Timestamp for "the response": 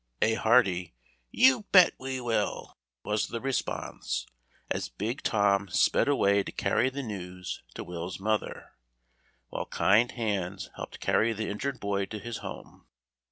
3.27-4.25